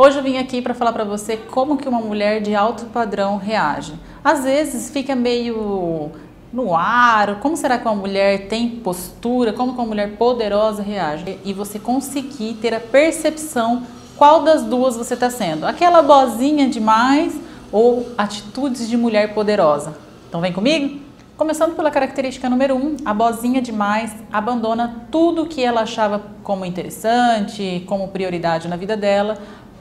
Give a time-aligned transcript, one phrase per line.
[0.00, 3.36] Hoje eu vim aqui para falar para você como que uma mulher de alto padrão
[3.36, 3.94] reage.
[4.22, 6.12] Às vezes fica meio
[6.52, 11.40] no ar, como será que uma mulher tem postura, como que uma mulher poderosa reage
[11.44, 13.82] e você conseguir ter a percepção
[14.16, 17.36] qual das duas você está sendo, aquela bozinha demais
[17.72, 19.96] ou atitudes de mulher poderosa.
[20.28, 21.08] Então vem comigo?
[21.38, 27.84] Começando pela característica número um, a bozinha demais abandona tudo que ela achava como interessante,
[27.86, 29.38] como prioridade na vida dela,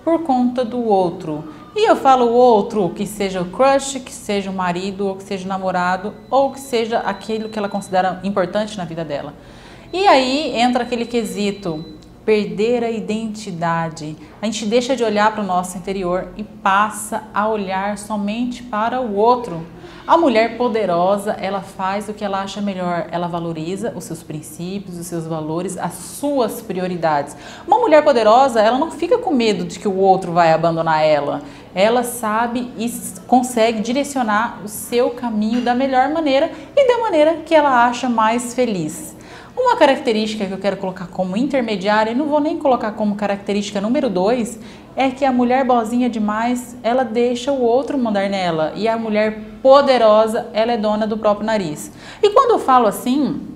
[0.08, 1.54] por conta do outro.
[1.76, 5.44] E eu falo outro, que seja o crush, que seja o marido, ou que seja
[5.44, 9.34] o namorado, ou que seja aquilo que ela considera importante na vida dela.
[9.92, 11.84] E aí entra aquele quesito,
[12.26, 14.16] perder a identidade.
[14.42, 19.02] A gente deixa de olhar para o nosso interior e passa a olhar somente para
[19.02, 19.62] o outro.
[20.08, 24.98] A mulher poderosa, ela faz o que ela acha melhor, ela valoriza os seus princípios,
[24.98, 27.36] os seus valores, as suas prioridades.
[27.68, 31.42] Uma mulher poderosa, ela não fica com medo de que o outro vai abandonar ela.
[31.76, 32.90] Ela sabe e
[33.28, 38.54] consegue direcionar o seu caminho da melhor maneira e da maneira que ela acha mais
[38.54, 39.17] feliz.
[39.58, 43.82] Uma característica que eu quero colocar como intermediária, e não vou nem colocar como característica
[43.82, 44.60] número dois,
[44.96, 48.72] é que a mulher bozinha demais, ela deixa o outro mandar nela.
[48.76, 51.92] E a mulher poderosa, ela é dona do próprio nariz.
[52.22, 53.48] E quando eu falo assim,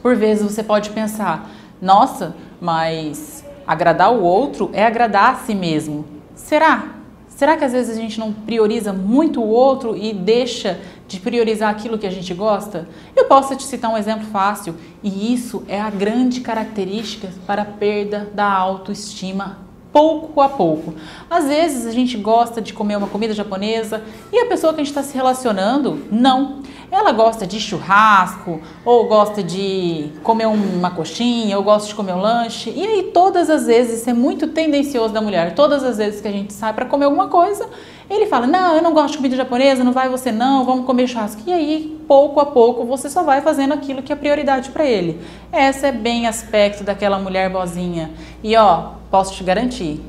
[0.00, 6.04] por vezes você pode pensar, nossa, mas agradar o outro é agradar a si mesmo.
[6.36, 7.01] Será?
[7.42, 11.70] Será que às vezes a gente não prioriza muito o outro e deixa de priorizar
[11.70, 12.88] aquilo que a gente gosta?
[13.16, 17.64] Eu posso te citar um exemplo fácil, e isso é a grande característica para a
[17.64, 19.58] perda da autoestima
[19.92, 20.94] pouco a pouco.
[21.30, 24.84] Às vezes a gente gosta de comer uma comida japonesa e a pessoa que a
[24.84, 26.62] gente está se relacionando, não.
[26.90, 32.20] Ela gosta de churrasco, ou gosta de comer uma coxinha, ou gosta de comer um
[32.20, 32.70] lanche.
[32.70, 35.54] E aí, todas as vezes, isso é muito tendencioso da mulher.
[35.54, 37.66] Todas as vezes que a gente sai para comer alguma coisa,
[38.10, 41.06] ele fala: Não, eu não gosto de comida japonesa, não vai você não, vamos comer
[41.08, 41.40] churrasco.
[41.46, 45.18] E aí, pouco a pouco, você só vai fazendo aquilo que é prioridade para ele.
[45.50, 48.10] Essa é bem aspecto daquela mulher bozinha.
[48.42, 50.00] E ó, posso te garantir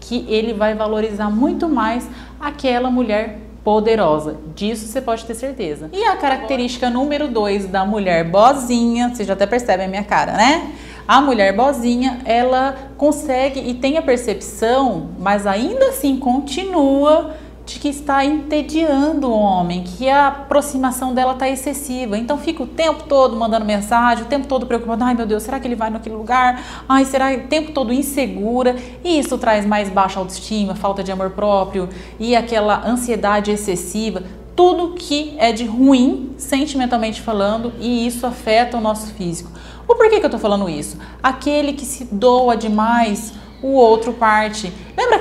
[0.00, 2.08] que ele vai valorizar muito mais
[2.40, 4.36] aquela mulher poderosa.
[4.54, 5.90] Disso você pode ter certeza.
[5.92, 10.32] E a característica número dois da mulher bozinha, você já até percebe a minha cara,
[10.32, 10.72] né?
[11.06, 17.34] A mulher bozinha, ela consegue e tem a percepção, mas ainda assim continua
[17.72, 22.18] de que está entediando o homem, que a aproximação dela está excessiva.
[22.18, 25.58] Então fica o tempo todo mandando mensagem, o tempo todo preocupado, ai meu Deus, será
[25.58, 26.84] que ele vai naquele lugar?
[26.88, 28.76] Ai, será o tempo todo insegura?
[29.02, 31.88] E isso traz mais baixa autoestima, falta de amor próprio
[32.20, 34.22] e aquela ansiedade excessiva.
[34.54, 39.50] Tudo que é de ruim, sentimentalmente falando, e isso afeta o nosso físico.
[39.88, 40.98] O porquê que eu estou falando isso?
[41.22, 43.32] Aquele que se doa demais
[43.62, 44.72] o outro parte.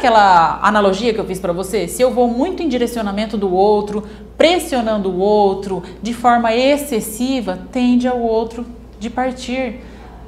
[0.02, 1.88] Aquela analogia que eu fiz para você?
[1.88, 4.04] Se eu vou muito em direcionamento do outro,
[4.36, 8.66] pressionando o outro de forma excessiva, tende ao outro
[9.00, 9.82] de partir.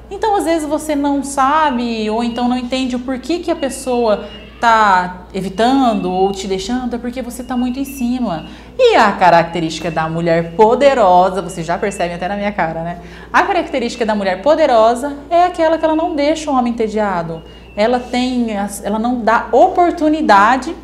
[0.08, 4.28] Então, às vezes você não sabe ou então não entende o porquê que a pessoa
[4.54, 8.46] está evitando ou te deixando, é porque você está muito em cima.
[8.78, 12.98] E a característica da mulher poderosa, você já percebe até na minha cara, né?
[13.32, 17.42] A característica da mulher poderosa é aquela que ela não deixa o homem entediado
[17.76, 18.48] ela tem,
[18.82, 20.74] ela não dá oportunidade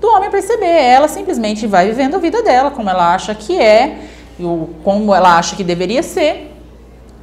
[0.00, 0.66] do homem perceber.
[0.66, 3.98] Ela simplesmente vai vivendo a vida dela como ela acha que é,
[4.82, 6.49] como ela acha que deveria ser.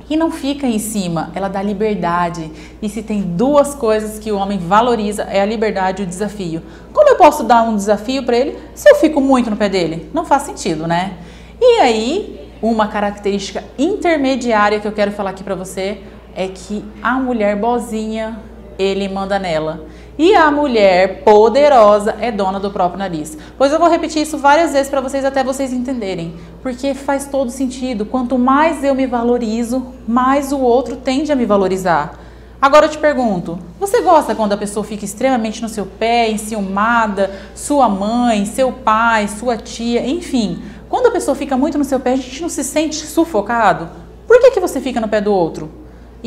[0.09, 2.49] E não fica em cima, ela dá liberdade.
[2.81, 6.63] E se tem duas coisas que o homem valoriza, é a liberdade e o desafio.
[6.93, 10.09] Como eu posso dar um desafio para ele se eu fico muito no pé dele?
[10.13, 11.17] Não faz sentido, né?
[11.59, 16.01] E aí, uma característica intermediária que eu quero falar aqui para você
[16.35, 18.39] é que a mulher bozinha,
[18.79, 19.85] ele manda nela.
[20.17, 23.37] E a mulher poderosa é dona do próprio nariz.
[23.55, 26.33] Pois eu vou repetir isso várias vezes para vocês até vocês entenderem,
[26.63, 28.03] porque faz todo sentido.
[28.03, 32.17] Quanto mais eu me valorizo, mais o outro tende a me valorizar.
[32.59, 37.29] Agora eu te pergunto, você gosta quando a pessoa fica extremamente no seu pé, enciumada,
[37.53, 42.13] sua mãe, seu pai, sua tia, enfim, quando a pessoa fica muito no seu pé,
[42.13, 43.87] a gente não se sente sufocado?
[44.25, 45.69] Por que, que você fica no pé do outro?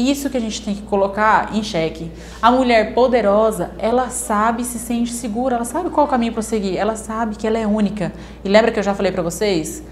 [0.01, 2.11] Isso que a gente tem que colocar em xeque.
[2.41, 7.37] A mulher poderosa, ela sabe, se sente segura, ela sabe qual caminho prosseguir, ela sabe
[7.37, 8.13] que ela é única.
[8.45, 9.83] E lembra que eu já falei para vocês?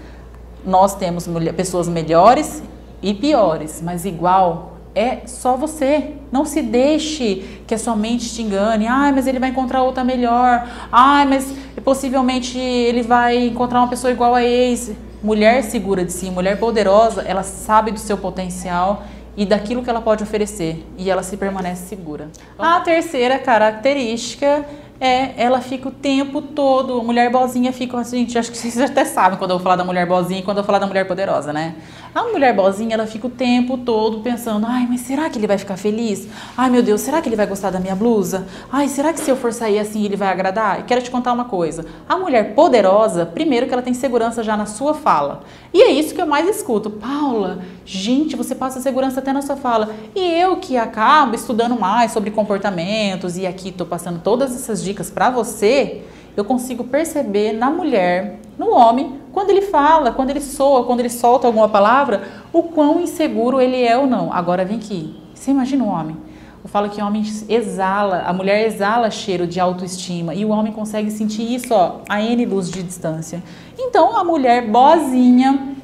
[0.65, 2.63] Nós temos pessoas melhores
[3.01, 6.15] e piores, mas igual é só você.
[6.31, 8.87] Não se deixe que a sua mente te engane.
[8.87, 10.67] Ai, mas ele vai encontrar outra melhor.
[10.91, 11.53] Ai, mas
[11.83, 14.91] possivelmente ele vai encontrar uma pessoa igual a ex.
[15.21, 19.03] Mulher segura de si, mulher poderosa, ela sabe do seu potencial
[19.39, 22.27] e daquilo que ela pode oferecer e ela se permanece segura.
[22.59, 24.65] A terceira característica
[25.01, 28.77] É, ela fica o tempo todo, a mulher boazinha fica assim, gente, acho que vocês
[28.91, 30.87] até sabem quando eu vou falar da mulher boazinha e quando eu vou falar da
[30.87, 31.75] mulher poderosa, né?
[32.13, 35.57] A mulher boazinha, ela fica o tempo todo pensando, ai, mas será que ele vai
[35.57, 36.27] ficar feliz?
[36.57, 38.45] Ai, meu Deus, será que ele vai gostar da minha blusa?
[38.69, 40.81] Ai, será que se eu for sair assim ele vai agradar?
[40.81, 44.57] E quero te contar uma coisa, a mulher poderosa, primeiro que ela tem segurança já
[44.57, 45.43] na sua fala.
[45.73, 46.89] E é isso que eu mais escuto.
[46.89, 47.59] Paula,
[47.89, 49.89] gente, você passa segurança até na sua fala.
[50.15, 55.09] E eu que acabo estudando mais sobre comportamentos e aqui tô passando todas essas dicas
[55.09, 56.03] para você,
[56.37, 61.09] eu consigo perceber na mulher, no homem, quando ele fala, quando ele soa, quando ele
[61.09, 62.21] solta alguma palavra,
[62.53, 64.31] o quão inseguro ele é ou não.
[64.31, 65.19] Agora vem aqui.
[65.33, 66.15] Você imagina um homem?
[66.63, 70.71] Eu falo que o homem exala, a mulher exala cheiro de autoestima e o homem
[70.71, 73.41] consegue sentir isso ó, a N luz de distância.
[73.77, 75.77] Então a mulher boazinha,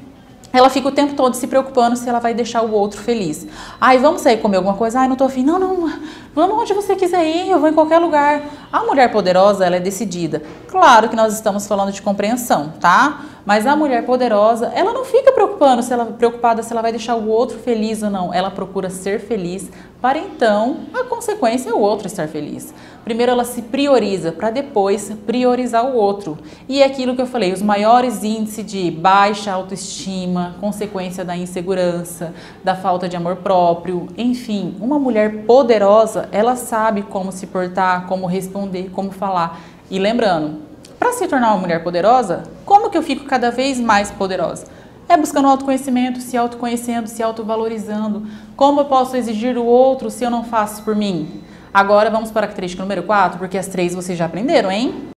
[0.55, 3.45] ela fica o tempo todo se preocupando se ela vai deixar o outro feliz.
[3.79, 4.99] Ai, vamos sair comer alguma coisa?
[4.99, 5.43] Ai, não tô afim.
[5.43, 5.91] Não, não,
[6.33, 8.41] vamos onde você quiser ir, eu vou em qualquer lugar.
[8.71, 10.41] A mulher poderosa, ela é decidida.
[10.67, 13.21] Claro que nós estamos falando de compreensão, tá?
[13.45, 17.15] Mas a mulher poderosa, ela não fica preocupando se ela, preocupada se ela vai deixar
[17.15, 18.33] o outro feliz ou não.
[18.33, 19.69] Ela procura ser feliz
[20.01, 22.73] para então a consequência é o outro estar feliz.
[23.03, 26.39] Primeiro ela se prioriza para depois priorizar o outro.
[26.67, 32.33] E é aquilo que eu falei, os maiores índices de baixa autoestima, consequência da insegurança,
[32.63, 38.25] da falta de amor próprio, enfim, uma mulher poderosa, ela sabe como se portar, como
[38.25, 39.61] responder, como falar.
[39.89, 40.64] E lembrando,
[40.99, 44.67] para se tornar uma mulher poderosa, como que eu fico cada vez mais poderosa?
[45.07, 48.25] É buscando autoconhecimento, se autoconhecendo, se autovalorizando.
[48.55, 51.41] Como eu posso exigir do outro se eu não faço por mim?
[51.73, 55.09] Agora vamos para a característica número 4, porque as três vocês já aprenderam, hein?